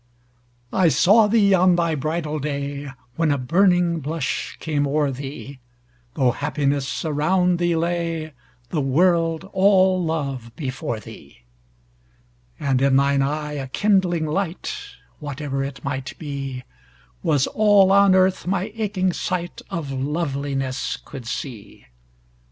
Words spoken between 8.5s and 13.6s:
The world all love before thee: And in thine eye